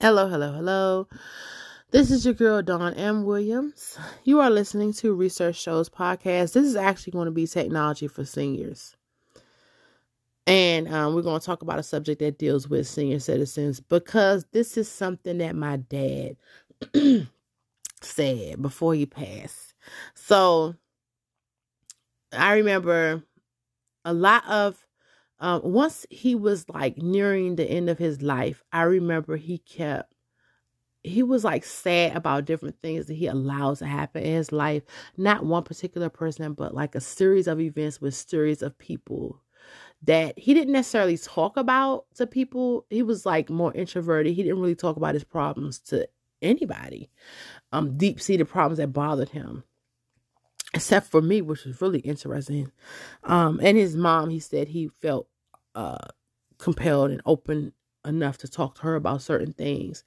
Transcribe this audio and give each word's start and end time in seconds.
Hello, 0.00 0.28
hello, 0.28 0.52
hello. 0.52 1.08
This 1.90 2.12
is 2.12 2.24
your 2.24 2.32
girl, 2.32 2.62
Dawn 2.62 2.94
M. 2.94 3.24
Williams. 3.24 3.98
You 4.22 4.38
are 4.38 4.48
listening 4.48 4.92
to 4.92 5.12
Research 5.12 5.56
Shows 5.56 5.88
Podcast. 5.88 6.52
This 6.52 6.68
is 6.68 6.76
actually 6.76 7.10
going 7.10 7.24
to 7.24 7.32
be 7.32 7.48
technology 7.48 8.06
for 8.06 8.24
seniors. 8.24 8.96
And 10.46 10.86
um, 10.86 11.16
we're 11.16 11.22
going 11.22 11.40
to 11.40 11.44
talk 11.44 11.62
about 11.62 11.80
a 11.80 11.82
subject 11.82 12.20
that 12.20 12.38
deals 12.38 12.68
with 12.68 12.86
senior 12.86 13.18
citizens 13.18 13.80
because 13.80 14.46
this 14.52 14.76
is 14.76 14.88
something 14.88 15.38
that 15.38 15.56
my 15.56 15.78
dad 15.78 16.36
said 18.00 18.62
before 18.62 18.94
he 18.94 19.04
passed. 19.04 19.74
So 20.14 20.76
I 22.32 22.54
remember 22.54 23.24
a 24.04 24.12
lot 24.14 24.46
of 24.48 24.86
um, 25.40 25.60
once 25.64 26.06
he 26.10 26.34
was 26.34 26.68
like 26.68 26.98
nearing 26.98 27.56
the 27.56 27.64
end 27.64 27.88
of 27.88 27.98
his 27.98 28.22
life, 28.22 28.62
I 28.72 28.82
remember 28.82 29.36
he 29.36 29.58
kept 29.58 30.12
he 31.04 31.22
was 31.22 31.44
like 31.44 31.64
sad 31.64 32.16
about 32.16 32.44
different 32.44 32.80
things 32.82 33.06
that 33.06 33.14
he 33.14 33.26
allows 33.26 33.78
to 33.78 33.86
happen 33.86 34.22
in 34.22 34.34
his 34.34 34.52
life. 34.52 34.82
Not 35.16 35.46
one 35.46 35.62
particular 35.62 36.08
person, 36.08 36.52
but 36.54 36.74
like 36.74 36.94
a 36.94 37.00
series 37.00 37.46
of 37.46 37.60
events 37.60 38.00
with 38.00 38.14
series 38.14 38.62
of 38.62 38.76
people 38.78 39.42
that 40.02 40.38
he 40.38 40.54
didn't 40.54 40.72
necessarily 40.72 41.16
talk 41.16 41.56
about 41.56 42.06
to 42.16 42.26
people. 42.26 42.84
He 42.90 43.02
was 43.02 43.24
like 43.24 43.48
more 43.48 43.72
introverted. 43.74 44.34
He 44.34 44.42
didn't 44.42 44.60
really 44.60 44.74
talk 44.74 44.96
about 44.96 45.14
his 45.14 45.24
problems 45.24 45.78
to 45.80 46.08
anybody. 46.42 47.10
Um, 47.72 47.96
deep 47.96 48.20
seated 48.20 48.48
problems 48.48 48.78
that 48.78 48.92
bothered 48.92 49.30
him 49.30 49.64
except 50.74 51.08
for 51.08 51.22
me, 51.22 51.40
which 51.42 51.64
was 51.64 51.80
really 51.80 52.00
interesting. 52.00 52.70
Um, 53.24 53.60
and 53.62 53.76
his 53.76 53.96
mom, 53.96 54.30
he 54.30 54.40
said 54.40 54.68
he 54.68 54.88
felt 54.88 55.28
uh, 55.74 56.08
compelled 56.58 57.10
and 57.10 57.22
open 57.24 57.72
enough 58.04 58.38
to 58.38 58.48
talk 58.48 58.76
to 58.76 58.82
her 58.82 58.96
about 58.96 59.22
certain 59.22 59.52
things. 59.52 60.04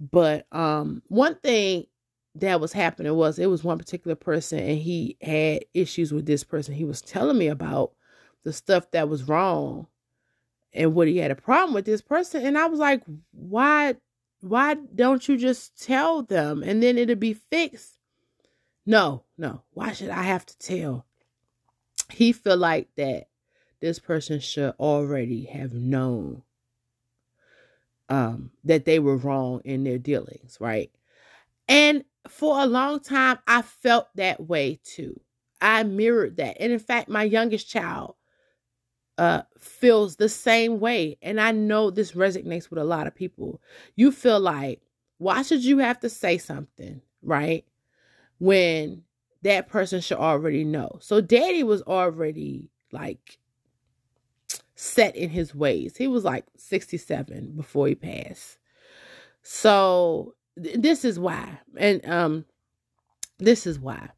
But 0.00 0.46
um, 0.52 1.02
one 1.08 1.34
thing 1.36 1.86
that 2.36 2.60
was 2.60 2.72
happening 2.72 3.14
was 3.14 3.38
it 3.38 3.46
was 3.46 3.64
one 3.64 3.78
particular 3.78 4.14
person, 4.14 4.60
and 4.60 4.78
he 4.78 5.16
had 5.20 5.64
issues 5.74 6.12
with 6.12 6.26
this 6.26 6.44
person. 6.44 6.74
He 6.74 6.84
was 6.84 7.02
telling 7.02 7.38
me 7.38 7.48
about 7.48 7.92
the 8.44 8.52
stuff 8.52 8.90
that 8.92 9.08
was 9.08 9.24
wrong 9.24 9.88
and 10.72 10.94
what 10.94 11.08
he 11.08 11.18
had 11.18 11.30
a 11.30 11.36
problem 11.36 11.74
with 11.74 11.84
this 11.84 12.02
person, 12.02 12.46
and 12.46 12.56
I 12.56 12.66
was 12.66 12.78
like, 12.78 13.02
why? 13.32 13.96
Why 14.40 14.76
don't 14.94 15.26
you 15.26 15.36
just 15.36 15.84
tell 15.84 16.22
them 16.22 16.62
and 16.62 16.80
then 16.80 16.96
it'll 16.96 17.16
be 17.16 17.34
fixed? 17.34 17.97
No, 18.88 19.24
no. 19.36 19.64
Why 19.74 19.92
should 19.92 20.08
I 20.08 20.22
have 20.22 20.46
to 20.46 20.58
tell? 20.58 21.04
He 22.10 22.32
feel 22.32 22.56
like 22.56 22.88
that 22.96 23.28
this 23.80 23.98
person 23.98 24.40
should 24.40 24.72
already 24.80 25.44
have 25.44 25.74
known 25.74 26.42
um 28.08 28.50
that 28.64 28.86
they 28.86 28.98
were 28.98 29.18
wrong 29.18 29.60
in 29.66 29.84
their 29.84 29.98
dealings, 29.98 30.56
right? 30.58 30.90
And 31.68 32.02
for 32.28 32.58
a 32.62 32.66
long 32.66 33.00
time 33.00 33.38
I 33.46 33.60
felt 33.60 34.08
that 34.14 34.40
way 34.48 34.80
too. 34.82 35.20
I 35.60 35.82
mirrored 35.82 36.38
that. 36.38 36.56
And 36.58 36.72
in 36.72 36.78
fact, 36.78 37.10
my 37.10 37.24
youngest 37.24 37.68
child 37.68 38.14
uh 39.18 39.42
feels 39.58 40.16
the 40.16 40.30
same 40.30 40.80
way 40.80 41.18
and 41.20 41.38
I 41.38 41.52
know 41.52 41.90
this 41.90 42.12
resonates 42.12 42.70
with 42.70 42.78
a 42.78 42.84
lot 42.84 43.06
of 43.06 43.14
people. 43.14 43.60
You 43.96 44.12
feel 44.12 44.40
like 44.40 44.80
why 45.18 45.42
should 45.42 45.62
you 45.62 45.76
have 45.76 46.00
to 46.00 46.08
say 46.08 46.38
something, 46.38 47.02
right? 47.20 47.66
When 48.38 49.02
that 49.42 49.68
person 49.68 50.00
should 50.00 50.18
already 50.18 50.64
know. 50.64 50.98
So 51.00 51.20
daddy 51.20 51.62
was 51.62 51.82
already 51.82 52.70
like 52.92 53.38
set 54.74 55.16
in 55.16 55.30
his 55.30 55.54
ways. 55.54 55.96
He 55.96 56.08
was 56.08 56.24
like 56.24 56.44
67 56.56 57.52
before 57.56 57.88
he 57.88 57.94
passed. 57.94 58.58
So 59.42 60.34
th- 60.62 60.76
this 60.78 61.04
is 61.04 61.18
why. 61.18 61.58
And 61.76 62.04
um 62.08 62.44
this 63.38 63.66
is 63.66 63.78
why. 63.78 64.10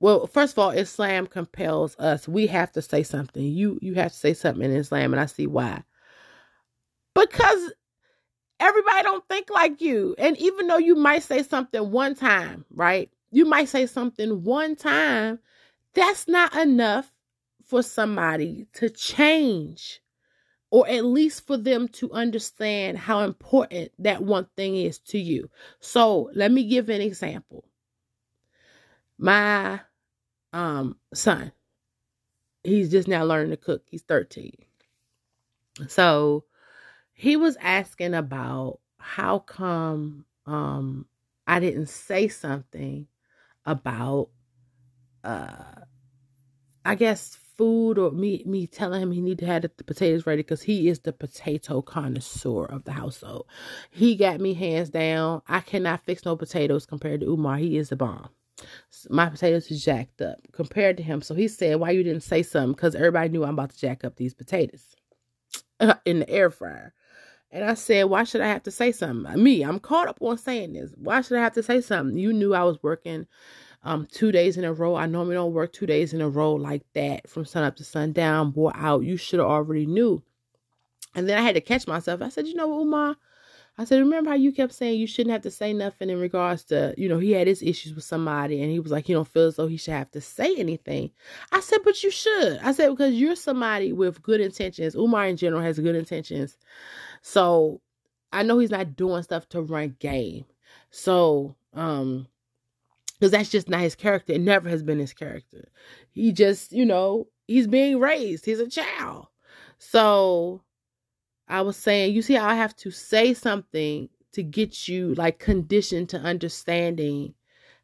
Well, 0.00 0.26
first 0.28 0.52
of 0.54 0.60
all, 0.60 0.70
Islam 0.70 1.26
compels 1.26 1.96
us. 1.98 2.28
We 2.28 2.46
have 2.48 2.70
to 2.72 2.82
say 2.82 3.02
something. 3.02 3.42
You 3.42 3.78
you 3.82 3.94
have 3.94 4.12
to 4.12 4.18
say 4.18 4.34
something 4.34 4.64
in 4.64 4.76
Islam 4.76 5.12
and 5.12 5.20
I 5.20 5.26
see 5.26 5.46
why. 5.46 5.82
Because 7.14 7.72
everybody 8.60 9.02
don't 9.02 9.26
think 9.28 9.50
like 9.50 9.80
you. 9.80 10.14
And 10.18 10.36
even 10.38 10.66
though 10.68 10.78
you 10.78 10.94
might 10.94 11.22
say 11.22 11.42
something 11.42 11.90
one 11.90 12.14
time, 12.14 12.64
right? 12.70 13.10
You 13.30 13.44
might 13.44 13.68
say 13.68 13.86
something 13.86 14.42
one 14.44 14.76
time. 14.76 15.38
That's 15.94 16.28
not 16.28 16.54
enough 16.56 17.12
for 17.66 17.82
somebody 17.82 18.66
to 18.74 18.88
change 18.88 20.00
or 20.70 20.88
at 20.88 21.04
least 21.04 21.46
for 21.46 21.56
them 21.56 21.88
to 21.88 22.12
understand 22.12 22.98
how 22.98 23.20
important 23.20 23.90
that 23.98 24.22
one 24.22 24.46
thing 24.56 24.76
is 24.76 24.98
to 24.98 25.18
you. 25.18 25.50
So, 25.80 26.30
let 26.34 26.52
me 26.52 26.64
give 26.68 26.88
an 26.90 27.00
example. 27.00 27.64
My 29.18 29.80
um 30.52 30.96
son, 31.14 31.52
he's 32.62 32.90
just 32.90 33.08
now 33.08 33.24
learning 33.24 33.50
to 33.50 33.56
cook. 33.56 33.82
He's 33.86 34.02
13. 34.02 34.52
So, 35.88 36.44
he 37.14 37.36
was 37.36 37.56
asking 37.60 38.14
about 38.14 38.80
how 38.98 39.38
come 39.40 40.26
um 40.46 41.06
I 41.46 41.60
didn't 41.60 41.88
say 41.88 42.28
something 42.28 43.06
about 43.68 44.30
uh 45.24 45.64
I 46.84 46.96
guess 46.96 47.36
food 47.56 47.98
or 47.98 48.10
me 48.12 48.42
me 48.46 48.66
telling 48.66 49.02
him 49.02 49.12
he 49.12 49.20
need 49.20 49.38
to 49.40 49.46
have 49.46 49.62
the 49.62 49.70
potatoes 49.70 50.26
ready 50.26 50.42
because 50.42 50.62
he 50.62 50.88
is 50.88 51.00
the 51.00 51.12
potato 51.12 51.82
connoisseur 51.82 52.64
of 52.66 52.84
the 52.84 52.92
household. 52.92 53.46
He 53.90 54.16
got 54.16 54.40
me 54.40 54.54
hands 54.54 54.90
down. 54.90 55.42
I 55.48 55.60
cannot 55.60 56.04
fix 56.06 56.24
no 56.24 56.36
potatoes 56.36 56.86
compared 56.86 57.20
to 57.20 57.28
Umar. 57.28 57.58
He 57.58 57.78
is 57.78 57.90
the 57.90 57.96
bomb. 57.96 58.30
My 59.10 59.28
potatoes 59.30 59.70
is 59.70 59.84
jacked 59.84 60.22
up 60.22 60.38
compared 60.52 60.96
to 60.98 61.04
him. 61.04 61.22
So 61.22 61.34
he 61.34 61.48
said, 61.48 61.80
"Why 61.80 61.90
you 61.92 62.04
didn't 62.04 62.24
say 62.24 62.42
something?" 62.42 62.72
Because 62.74 62.94
everybody 62.96 63.30
knew 63.30 63.44
I'm 63.44 63.54
about 63.54 63.70
to 63.70 63.78
jack 63.78 64.04
up 64.04 64.16
these 64.16 64.34
potatoes 64.34 64.96
in 66.06 66.20
the 66.20 66.30
air 66.30 66.50
fryer. 66.50 66.94
And 67.50 67.64
I 67.64 67.74
said, 67.74 68.04
Why 68.04 68.24
should 68.24 68.40
I 68.40 68.48
have 68.48 68.62
to 68.64 68.70
say 68.70 68.92
something? 68.92 69.42
Me, 69.42 69.62
I'm 69.62 69.80
caught 69.80 70.08
up 70.08 70.18
on 70.20 70.36
saying 70.38 70.74
this. 70.74 70.92
Why 70.96 71.20
should 71.20 71.38
I 71.38 71.42
have 71.42 71.54
to 71.54 71.62
say 71.62 71.80
something? 71.80 72.18
You 72.18 72.32
knew 72.32 72.54
I 72.54 72.64
was 72.64 72.82
working 72.82 73.26
um 73.84 74.06
two 74.10 74.32
days 74.32 74.56
in 74.56 74.64
a 74.64 74.72
row. 74.72 74.96
I 74.96 75.06
normally 75.06 75.34
don't 75.34 75.52
work 75.52 75.72
two 75.72 75.86
days 75.86 76.12
in 76.12 76.20
a 76.20 76.28
row 76.28 76.54
like 76.54 76.82
that 76.94 77.28
from 77.28 77.44
sun 77.44 77.64
up 77.64 77.76
to 77.76 77.84
sundown, 77.84 78.50
bore 78.50 78.72
out. 78.76 79.04
You 79.04 79.16
should 79.16 79.38
have 79.38 79.48
already 79.48 79.86
knew. 79.86 80.22
And 81.14 81.28
then 81.28 81.38
I 81.38 81.42
had 81.42 81.54
to 81.54 81.60
catch 81.60 81.86
myself. 81.86 82.20
I 82.22 82.28
said, 82.28 82.46
You 82.46 82.54
know 82.54 82.80
Umar? 82.80 83.16
I 83.80 83.84
said, 83.84 84.00
remember 84.00 84.30
how 84.30 84.36
you 84.36 84.50
kept 84.50 84.74
saying 84.74 84.98
you 84.98 85.06
shouldn't 85.06 85.32
have 85.32 85.42
to 85.42 85.52
say 85.52 85.72
nothing 85.72 86.10
in 86.10 86.18
regards 86.18 86.64
to, 86.64 86.92
you 86.98 87.08
know, 87.08 87.20
he 87.20 87.30
had 87.30 87.46
his 87.46 87.62
issues 87.62 87.94
with 87.94 88.02
somebody 88.02 88.60
and 88.60 88.72
he 88.72 88.80
was 88.80 88.90
like, 88.90 89.08
you 89.08 89.14
don't 89.14 89.28
feel 89.28 89.46
as 89.46 89.54
though 89.54 89.68
he 89.68 89.76
should 89.76 89.94
have 89.94 90.10
to 90.10 90.20
say 90.20 90.56
anything. 90.56 91.12
I 91.52 91.60
said, 91.60 91.78
but 91.84 92.02
you 92.02 92.10
should. 92.10 92.58
I 92.58 92.72
said, 92.72 92.90
because 92.90 93.14
you're 93.14 93.36
somebody 93.36 93.92
with 93.92 94.20
good 94.20 94.40
intentions. 94.40 94.96
Umar 94.96 95.26
in 95.26 95.36
general 95.36 95.62
has 95.62 95.78
good 95.78 95.94
intentions. 95.94 96.58
So 97.22 97.80
I 98.32 98.42
know 98.42 98.58
he's 98.58 98.70
not 98.70 98.96
doing 98.96 99.22
stuff 99.22 99.48
to 99.50 99.62
run 99.62 99.96
game. 99.98 100.44
So, 100.90 101.56
um, 101.74 102.26
because 103.18 103.32
that's 103.32 103.50
just 103.50 103.68
not 103.68 103.80
his 103.80 103.96
character. 103.96 104.32
It 104.32 104.40
never 104.40 104.68
has 104.68 104.82
been 104.82 104.98
his 104.98 105.12
character. 105.12 105.68
He 106.12 106.32
just, 106.32 106.72
you 106.72 106.84
know, 106.84 107.26
he's 107.48 107.66
being 107.66 107.98
raised. 107.98 108.44
He's 108.44 108.60
a 108.60 108.68
child. 108.68 109.26
So 109.78 110.62
I 111.48 111.62
was 111.62 111.76
saying, 111.76 112.14
you 112.14 112.22
see 112.22 112.36
I 112.36 112.54
have 112.54 112.76
to 112.76 112.90
say 112.90 113.34
something 113.34 114.08
to 114.32 114.42
get 114.42 114.86
you 114.86 115.14
like 115.14 115.38
conditioned 115.38 116.10
to 116.10 116.18
understanding 116.18 117.34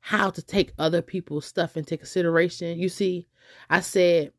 how 0.00 0.30
to 0.30 0.42
take 0.42 0.72
other 0.78 1.02
people's 1.02 1.46
stuff 1.46 1.76
into 1.76 1.96
consideration. 1.96 2.78
You 2.78 2.88
see, 2.88 3.26
I 3.70 3.80
said, 3.80 4.32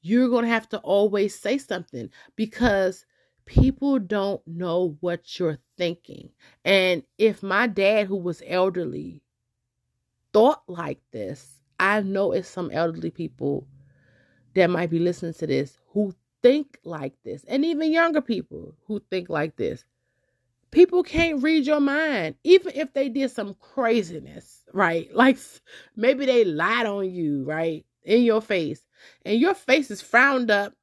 you're 0.00 0.28
going 0.28 0.44
to 0.44 0.50
have 0.50 0.68
to 0.70 0.78
always 0.78 1.38
say 1.38 1.58
something 1.58 2.08
because 2.36 3.04
people 3.48 3.98
don't 3.98 4.46
know 4.46 4.96
what 5.00 5.38
you're 5.38 5.58
thinking. 5.78 6.28
And 6.64 7.02
if 7.16 7.42
my 7.42 7.66
dad, 7.66 8.06
who 8.06 8.16
was 8.16 8.42
elderly, 8.46 9.22
thought 10.34 10.62
like 10.68 11.00
this, 11.12 11.62
I 11.80 12.02
know 12.02 12.32
it's 12.32 12.48
some 12.48 12.70
elderly 12.70 13.10
people 13.10 13.66
that 14.54 14.68
might 14.68 14.90
be 14.90 14.98
listening 14.98 15.32
to 15.34 15.46
this 15.46 15.78
who 15.92 16.14
think 16.42 16.78
like 16.84 17.14
this, 17.24 17.42
and 17.48 17.64
even 17.64 17.90
younger 17.90 18.20
people 18.20 18.74
who 18.86 19.00
think 19.10 19.28
like 19.28 19.56
this. 19.56 19.84
People 20.70 21.02
can't 21.02 21.42
read 21.42 21.66
your 21.66 21.80
mind, 21.80 22.34
even 22.44 22.72
if 22.74 22.92
they 22.92 23.08
did 23.08 23.30
some 23.30 23.54
craziness, 23.54 24.64
right? 24.74 25.08
Like 25.14 25.38
maybe 25.96 26.26
they 26.26 26.44
lied 26.44 26.84
on 26.84 27.10
you, 27.10 27.44
right? 27.44 27.86
In 28.04 28.22
your 28.22 28.42
face, 28.42 28.82
and 29.24 29.40
your 29.40 29.54
face 29.54 29.90
is 29.90 30.02
frowned 30.02 30.50
up, 30.50 30.74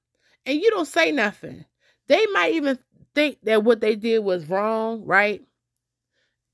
and 0.48 0.60
you 0.60 0.72
don't 0.72 0.88
say 0.88 1.12
nothing. 1.12 1.66
They 2.08 2.26
might 2.28 2.54
even 2.54 2.80
think 3.14 3.38
that 3.44 3.64
what 3.64 3.82
they 3.82 3.96
did 3.96 4.20
was 4.20 4.50
wrong, 4.50 5.04
right? 5.06 5.42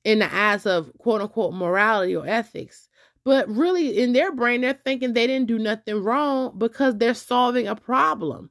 In 0.03 0.19
the 0.19 0.33
eyes 0.33 0.65
of 0.65 0.91
quote 0.97 1.21
unquote 1.21 1.53
morality 1.53 2.15
or 2.15 2.27
ethics. 2.27 2.89
But 3.23 3.47
really, 3.49 3.99
in 4.01 4.13
their 4.13 4.31
brain, 4.31 4.61
they're 4.61 4.73
thinking 4.73 5.13
they 5.13 5.27
didn't 5.27 5.47
do 5.47 5.59
nothing 5.59 6.03
wrong 6.03 6.57
because 6.57 6.97
they're 6.97 7.13
solving 7.13 7.67
a 7.67 7.75
problem 7.75 8.49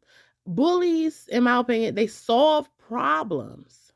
bullies, 0.55 1.29
in 1.29 1.45
my 1.45 1.59
opinion, 1.59 1.95
they 1.95 2.07
solve 2.07 2.69
problems 2.79 3.93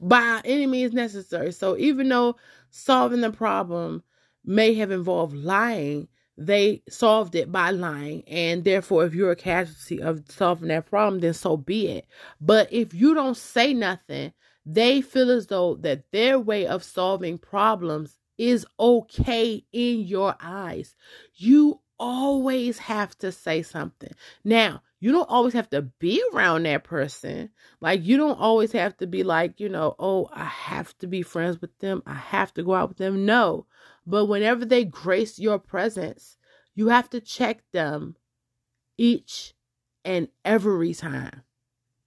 by 0.00 0.40
any 0.44 0.66
means 0.66 0.92
necessary. 0.92 1.52
So 1.52 1.76
even 1.76 2.08
though 2.08 2.36
solving 2.70 3.20
the 3.20 3.30
problem 3.32 4.02
may 4.44 4.74
have 4.74 4.90
involved 4.90 5.34
lying, 5.34 6.08
they 6.36 6.82
solved 6.88 7.34
it 7.34 7.52
by 7.52 7.70
lying. 7.70 8.22
And 8.26 8.64
therefore, 8.64 9.04
if 9.04 9.14
you're 9.14 9.32
a 9.32 9.36
casualty 9.36 10.00
of 10.00 10.24
solving 10.28 10.68
that 10.68 10.86
problem, 10.86 11.20
then 11.20 11.34
so 11.34 11.56
be 11.56 11.88
it. 11.88 12.06
But 12.40 12.72
if 12.72 12.94
you 12.94 13.14
don't 13.14 13.36
say 13.36 13.74
nothing, 13.74 14.32
they 14.64 15.00
feel 15.00 15.30
as 15.30 15.46
though 15.46 15.76
that 15.76 16.04
their 16.12 16.38
way 16.38 16.66
of 16.66 16.84
solving 16.84 17.38
problems 17.38 18.16
is 18.38 18.66
okay 18.78 19.64
in 19.72 20.00
your 20.00 20.34
eyes. 20.40 20.94
You 21.34 21.80
always 21.98 22.78
have 22.78 23.16
to 23.18 23.30
say 23.30 23.62
something. 23.62 24.12
Now, 24.44 24.82
you 25.00 25.12
don't 25.12 25.28
always 25.28 25.54
have 25.54 25.68
to 25.70 25.82
be 25.82 26.22
around 26.32 26.64
that 26.64 26.84
person. 26.84 27.50
Like, 27.80 28.04
you 28.04 28.16
don't 28.16 28.38
always 28.38 28.72
have 28.72 28.96
to 28.98 29.06
be 29.06 29.22
like, 29.22 29.60
you 29.60 29.68
know, 29.68 29.94
oh, 29.98 30.28
I 30.32 30.44
have 30.44 30.96
to 30.98 31.06
be 31.06 31.22
friends 31.22 31.60
with 31.60 31.78
them. 31.78 32.02
I 32.06 32.14
have 32.14 32.52
to 32.54 32.62
go 32.62 32.74
out 32.74 32.88
with 32.88 32.98
them. 32.98 33.24
No. 33.26 33.66
But 34.10 34.26
whenever 34.26 34.64
they 34.64 34.84
grace 34.84 35.38
your 35.38 35.60
presence, 35.60 36.36
you 36.74 36.88
have 36.88 37.08
to 37.10 37.20
check 37.20 37.62
them 37.72 38.16
each 38.98 39.54
and 40.04 40.26
every 40.44 40.94
time 40.94 41.42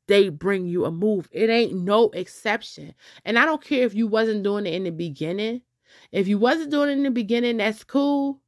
they 0.07 0.27
bring 0.27 0.65
you 0.65 0.83
a 0.83 0.91
move. 0.91 1.29
It 1.31 1.49
ain't 1.49 1.73
no 1.73 2.09
exception. 2.09 2.93
And 3.23 3.39
I 3.39 3.45
don't 3.45 3.63
care 3.63 3.85
if 3.85 3.95
you 3.95 4.07
wasn't 4.07 4.43
doing 4.43 4.65
it 4.65 4.73
in 4.73 4.83
the 4.83 4.91
beginning. 4.91 5.61
If 6.11 6.27
you 6.27 6.37
wasn't 6.37 6.71
doing 6.71 6.89
it 6.89 6.93
in 6.93 7.03
the 7.03 7.11
beginning, 7.11 7.57
that's 7.57 7.85
cool. 7.85 8.41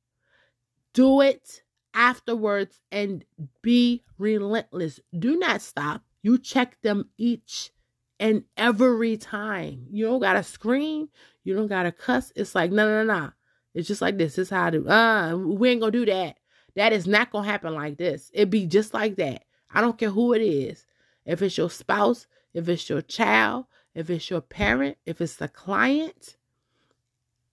Do 0.94 1.22
it 1.22 1.64
afterwards 1.94 2.82
and 2.92 3.24
be 3.62 4.04
relentless. 4.18 5.00
Do 5.18 5.38
not 5.38 5.62
stop. 5.62 6.04
You 6.22 6.38
check 6.38 6.82
them 6.82 7.10
each 7.18 7.72
and 8.20 8.44
every 8.58 9.16
time. 9.16 9.88
You 9.92 10.08
don't 10.08 10.20
gotta 10.20 10.44
scream. 10.44 11.08
You 11.46 11.56
don't 11.56 11.68
gotta 11.68 11.94
cuss. 11.94 12.34
It's 12.36 12.54
like, 12.54 12.72
no, 12.72 12.86
no, 12.88 13.06
no, 13.06 13.20
no. 13.20 13.32
It's 13.76 13.88
just 13.90 14.02
like 14.02 14.18
this. 14.18 14.36
This 14.36 14.48
is 14.48 14.50
how 14.50 14.66
I 14.66 14.70
do. 14.72 14.88
Uh, 14.88 15.36
we 15.36 15.70
ain't 15.70 15.82
gonna 15.82 15.92
do 15.92 16.06
that. 16.06 16.38
That 16.76 16.94
is 16.94 17.06
not 17.06 17.30
gonna 17.30 17.48
happen 17.48 17.76
like 17.76 17.98
this. 17.98 18.32
It 18.34 18.50
be 18.50 18.66
just 18.66 18.94
like 18.94 19.18
that. 19.18 19.44
I 19.72 19.82
don't 19.82 19.98
care 19.98 20.10
who 20.10 20.34
it 20.34 20.42
is. 20.42 20.86
If 21.26 21.42
it's 21.42 21.58
your 21.58 21.70
spouse, 21.70 22.26
if 22.54 22.70
it's 22.70 22.90
your 22.90 23.02
child, 23.02 23.66
if 23.94 24.10
it's 24.10 24.30
your 24.30 24.42
parent, 24.42 24.98
if 25.06 25.20
it's 25.20 25.42
a 25.42 25.50
client, 25.50 26.38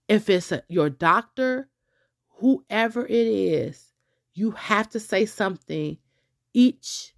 if 0.09 0.31
it's 0.31 0.53
a, 0.53 0.63
your 0.69 0.91
doctor, 0.91 1.69
whoever 2.39 3.05
it 3.05 3.11
is, 3.11 3.93
you 4.35 4.53
have 4.53 4.89
to 4.91 5.01
say 5.01 5.27
something 5.27 5.99
each 6.55 7.15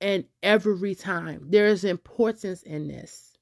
and 0.00 0.24
every 0.42 0.94
time. 0.94 1.46
There 1.48 1.66
is 1.66 1.84
importance 1.84 2.62
in 2.62 2.86
this. 2.86 3.36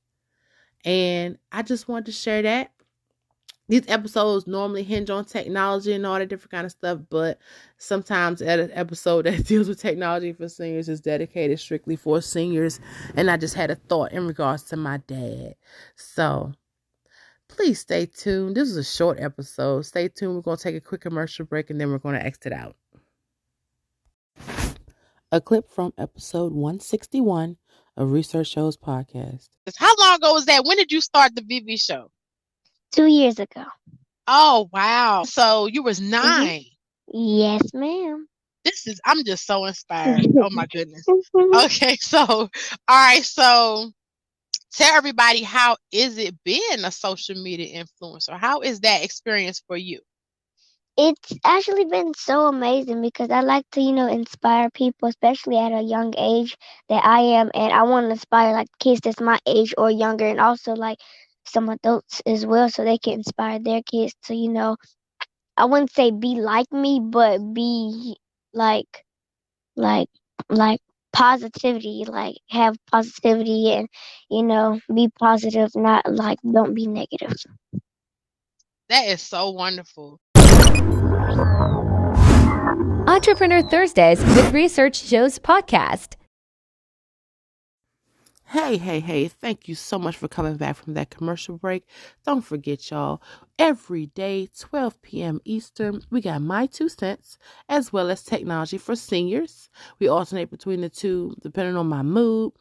And 0.85 1.39
I 1.51 1.63
just 1.63 1.87
wanted 1.87 2.07
to 2.07 2.13
share 2.13 2.43
that 2.43 2.73
these 3.69 3.85
episodes 3.89 4.47
normally 4.47 4.83
hinge 4.83 5.09
on 5.09 5.25
technology 5.25 5.93
and 5.93 6.05
all 6.05 6.19
that 6.19 6.29
different 6.29 6.51
kind 6.51 6.67
of 6.67 6.73
stuff, 6.73 6.99
but 7.09 7.39
sometimes 7.79 8.43
an 8.43 8.71
episode 8.73 9.25
that 9.27 9.47
deals 9.47 9.69
with 9.69 9.81
technology 9.81 10.33
for 10.33 10.49
seniors 10.49 10.89
is 10.89 11.01
dedicated 11.01 11.59
strictly 11.61 11.97
for 11.97 12.21
seniors. 12.21 12.81
And 13.17 13.31
I 13.31 13.37
just 13.37 13.55
had 13.55 13.71
a 13.71 13.77
thought 13.77 14.13
in 14.13 14.27
regards 14.27 14.65
to 14.65 14.77
my 14.77 14.99
dad. 15.07 15.55
So 15.97 16.53
please 17.49 17.81
stay 17.81 18.07
tuned. 18.07 18.57
This 18.57 18.69
is 18.69 18.77
a 18.77 18.85
short 18.85 19.21
episode. 19.21 19.87
Stay 19.87 20.09
tuned. 20.09 20.35
We're 20.35 20.43
going 20.43 20.57
to 20.57 20.63
take 20.63 20.77
a 20.77 20.81
quick 20.81 21.01
commercial 21.01 21.47
break 21.47 21.71
and 21.71 21.81
then 21.81 21.91
we're 21.91 21.99
going 21.99 22.17
to 22.17 22.25
exit 22.25 22.53
out. 22.53 22.77
A 25.31 25.41
clip 25.41 25.71
from 25.71 25.95
episode 25.97 26.53
161 26.53 27.57
of 27.97 28.13
Research 28.13 28.49
Shows 28.49 28.77
podcast. 28.77 29.49
How 29.77 29.95
long 29.99 30.17
ago 30.17 30.35
was 30.35 30.47
that? 30.47 30.65
When 30.65 30.77
did 30.77 30.93
you 30.93 31.01
start 31.01 31.35
the 31.35 31.41
VB 31.41 31.81
show? 31.81 32.11
Two 32.93 33.07
years 33.07 33.41
ago. 33.41 33.65
Oh 34.29 34.69
wow! 34.73 35.25
So 35.25 35.67
you 35.67 35.83
was 35.83 36.01
Mm-hmm. 36.23 36.47
9 36.47 36.65
Yes, 37.13 37.73
ma'am. 37.75 38.29
This 38.65 38.87
is 38.87 39.01
I'm 39.05 39.25
just 39.25 39.47
so 39.47 39.65
inspired. 39.67 40.27
oh 40.41 40.51
my 40.51 40.67
goodness. 40.67 41.07
Okay, 41.55 41.97
so 42.01 42.19
all 42.21 42.49
right, 42.89 43.23
so 43.25 43.91
tell 44.73 44.95
everybody 44.97 45.43
how 45.43 45.77
is 45.93 46.19
it 46.19 46.35
being 46.45 46.85
a 46.85 46.91
social 46.91 47.37
media 47.37 47.85
influencer? 47.85 48.39
How 48.39 48.61
is 48.61 48.81
that 48.81 49.05
experience 49.05 49.63
for 49.67 49.77
you? 49.77 50.01
It's 50.97 51.33
actually 51.45 51.85
been 51.87 52.13
so 52.15 52.47
amazing 52.47 53.01
because 53.03 53.31
I 53.31 53.41
like 53.41 53.65
to, 53.73 53.81
you 53.81 53.93
know, 53.93 54.07
inspire 54.09 54.71
people, 54.71 55.09
especially 55.09 55.59
at 55.59 55.73
a 55.73 55.81
young 55.83 56.15
age 56.19 56.57
that 56.89 57.05
I 57.05 57.21
am, 57.21 57.51
and 57.55 57.73
I 57.73 57.83
want 57.83 58.07
to 58.07 58.11
inspire 58.13 58.53
like 58.53 58.69
kids 58.79 59.01
that's 59.01 59.21
my 59.21 59.39
age 59.47 59.75
or 59.79 59.91
younger, 59.91 60.27
and 60.27 60.41
also 60.41 60.75
like 60.75 60.99
some 61.47 61.69
adults 61.69 62.23
as 62.27 62.47
well, 62.47 62.69
so 62.69 62.85
they 62.85 62.99
can 62.99 63.15
inspire 63.15 63.59
their 63.59 63.83
kids 63.83 64.15
to, 64.25 64.35
you 64.35 64.49
know, 64.49 64.77
I 65.57 65.67
wouldn't 65.67 65.93
say 65.93 66.11
be 66.11 66.37
like 66.41 66.73
me, 66.73 67.01
but 67.03 67.39
be 67.53 68.17
like, 68.55 69.05
like, 69.77 70.09
like 70.49 70.81
positivity, 71.13 72.05
like 72.07 72.37
have 72.49 72.77
positivity 72.91 73.73
and, 73.73 73.89
you 74.31 74.43
know, 74.43 74.81
be 74.95 75.11
positive, 75.19 75.71
not 75.75 76.11
like 76.11 76.39
don't 76.51 76.75
be 76.75 76.87
negative. 76.87 77.35
That 78.89 79.07
is 79.07 79.23
so 79.23 79.51
wonderful. 79.51 80.19
Entrepreneur 83.07 83.63
Thursdays 83.63 84.21
with 84.21 84.53
Research 84.53 85.03
Shows 85.03 85.39
podcast. 85.39 86.17
Hey, 88.53 88.77
hey, 88.77 89.01
hey, 89.01 89.29
thank 89.29 89.67
you 89.67 89.75
so 89.75 89.99
much 89.99 90.15
for 90.17 90.29
coming 90.29 90.57
back 90.57 90.77
from 90.77 90.93
that 90.93 91.09
commercial 91.09 91.57
break. 91.57 91.87
Don't 92.27 92.43
forget, 92.43 92.91
y'all, 92.91 93.23
every 93.59 94.07
day, 94.07 94.49
12 94.59 95.01
p.m. 95.01 95.41
Eastern, 95.47 96.03
we 96.11 96.21
got 96.21 96.43
My 96.43 96.67
Two 96.67 96.91
Cents 96.91 97.39
as 97.71 97.95
well 97.95 98.11
as 98.11 98.23
Technology 98.23 98.77
for 98.77 98.95
Seniors. 98.95 99.71
We 99.99 100.07
alternate 100.07 100.51
between 100.51 100.83
the 100.83 100.91
two 100.91 101.35
depending 101.41 101.77
on 101.77 101.87
my 101.87 102.03
mood. 102.03 102.53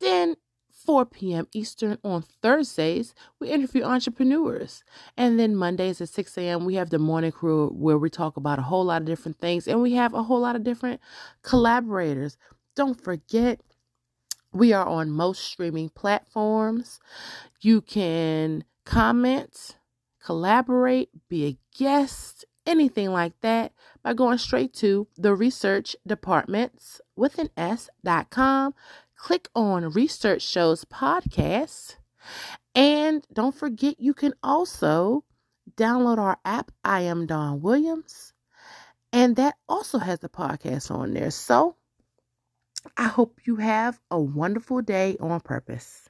Then, 0.00 0.34
4 0.72 1.06
p.m. 1.06 1.46
Eastern 1.54 1.98
on 2.02 2.22
Thursdays, 2.42 3.14
we 3.38 3.48
interview 3.48 3.84
entrepreneurs. 3.84 4.82
And 5.16 5.38
then 5.38 5.54
Mondays 5.54 6.00
at 6.00 6.08
6 6.08 6.36
a.m., 6.38 6.64
we 6.64 6.74
have 6.74 6.90
the 6.90 6.98
morning 6.98 7.30
crew 7.30 7.68
where 7.68 7.98
we 7.98 8.10
talk 8.10 8.36
about 8.36 8.58
a 8.58 8.62
whole 8.62 8.84
lot 8.84 9.02
of 9.02 9.06
different 9.06 9.38
things 9.38 9.68
and 9.68 9.80
we 9.80 9.92
have 9.92 10.12
a 10.12 10.24
whole 10.24 10.40
lot 10.40 10.56
of 10.56 10.64
different 10.64 11.00
collaborators. 11.42 12.36
Don't 12.74 13.00
forget, 13.00 13.60
we 14.56 14.72
are 14.72 14.86
on 14.86 15.10
most 15.10 15.44
streaming 15.44 15.90
platforms. 15.90 16.98
You 17.60 17.82
can 17.82 18.64
comment, 18.84 19.76
collaborate, 20.24 21.10
be 21.28 21.46
a 21.46 21.58
guest, 21.76 22.44
anything 22.64 23.12
like 23.12 23.38
that 23.42 23.72
by 24.02 24.14
going 24.14 24.38
straight 24.38 24.72
to 24.74 25.08
the 25.16 25.34
research 25.34 25.94
departments 26.06 27.00
with 27.14 27.38
an 27.38 27.50
S.com. 27.56 28.74
Click 29.16 29.48
on 29.54 29.90
Research 29.90 30.42
Shows 30.42 30.84
Podcast. 30.84 31.96
And 32.74 33.26
don't 33.32 33.54
forget, 33.54 34.00
you 34.00 34.14
can 34.14 34.34
also 34.42 35.24
download 35.76 36.18
our 36.18 36.38
app, 36.44 36.70
I 36.84 37.02
Am 37.02 37.26
Dawn 37.26 37.60
Williams. 37.60 38.32
And 39.12 39.36
that 39.36 39.56
also 39.68 39.98
has 39.98 40.18
the 40.20 40.28
podcast 40.28 40.90
on 40.90 41.14
there. 41.14 41.30
So, 41.30 41.76
I 42.96 43.08
hope 43.08 43.46
you 43.46 43.56
have 43.56 44.00
a 44.10 44.20
wonderful 44.20 44.82
day 44.82 45.16
on 45.20 45.40
purpose. 45.40 46.08